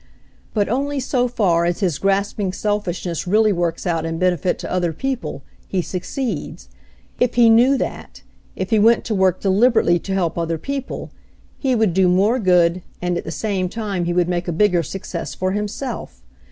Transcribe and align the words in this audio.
But 0.55 0.67
only 0.67 0.99
so 0.99 1.27
far 1.27 1.63
as 1.63 1.81
his 1.81 1.99
grasping 1.99 2.53
selfishness 2.53 3.27
really 3.27 3.53
works 3.53 3.85
out 3.85 4.03
in 4.03 4.17
benefit 4.17 4.57
to 4.57 4.71
other 4.71 4.93
people 4.93 5.43
he 5.67 5.83
succeeds. 5.83 6.69
If 7.19 7.35
he 7.35 7.51
knew 7.51 7.77
that, 7.77 8.23
if 8.55 8.71
he 8.71 8.79
went 8.79 9.05
to 9.05 9.13
work 9.13 9.41
deliberately 9.41 9.99
to 9.99 10.13
help 10.15 10.39
other 10.39 10.57
people, 10.57 11.11
he 11.59 11.75
would 11.75 11.93
do 11.93 12.09
more 12.09 12.39
good, 12.39 12.81
and 12.99 13.15
at 13.15 13.25
the 13.25 13.29
same 13.29 13.69
time 13.69 14.05
he 14.05 14.13
would 14.13 14.27
make 14.27 14.47
a 14.47 14.51
bigger 14.51 14.81
success 14.81 15.35
for 15.35 15.51
himself. 15.51 16.23